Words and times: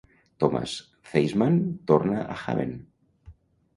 Thomas 0.43 0.71
Theisman 1.11 1.59
torna 1.93 2.25
a 2.25 2.41
Haven. 2.47 2.73